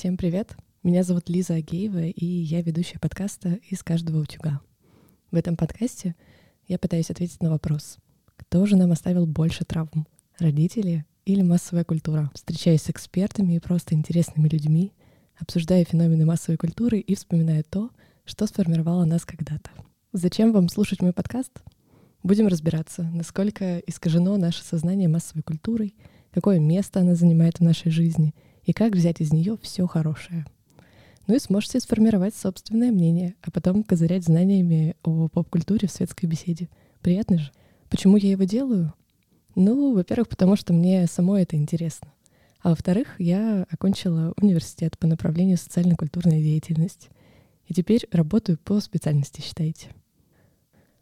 [0.00, 0.56] Всем привет!
[0.82, 4.62] Меня зовут Лиза Агеева, и я ведущая подкаста «Из каждого утюга».
[5.30, 6.16] В этом подкасте
[6.66, 7.98] я пытаюсь ответить на вопрос,
[8.36, 10.06] кто же нам оставил больше травм,
[10.38, 12.30] родители или массовая культура?
[12.34, 14.94] Встречаясь с экспертами и просто интересными людьми,
[15.38, 17.90] обсуждая феномены массовой культуры и вспоминая то,
[18.24, 19.68] что сформировало нас когда-то.
[20.14, 21.52] Зачем вам слушать мой подкаст?
[22.22, 25.94] Будем разбираться, насколько искажено наше сознание массовой культурой,
[26.30, 28.34] какое место она занимает в нашей жизни
[28.70, 30.46] и как взять из нее все хорошее.
[31.26, 36.68] Ну и сможете сформировать собственное мнение, а потом козырять знаниями о поп-культуре в светской беседе.
[37.00, 37.50] Приятно же.
[37.88, 38.94] Почему я его делаю?
[39.56, 42.12] Ну, во-первых, потому что мне самой это интересно.
[42.62, 47.08] А во-вторых, я окончила университет по направлению социально-культурная деятельность.
[47.66, 49.88] И теперь работаю по специальности, считайте.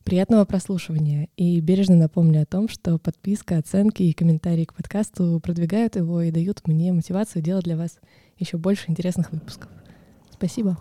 [0.09, 1.29] Приятного прослушивания.
[1.37, 6.31] И бережно напомню о том, что подписка, оценки и комментарии к подкасту продвигают его и
[6.31, 7.99] дают мне мотивацию делать для вас
[8.39, 9.71] еще больше интересных выпусков.
[10.31, 10.79] Спасибо.